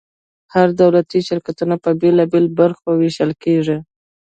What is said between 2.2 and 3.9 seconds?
بیلو برخو ویشل کیږي.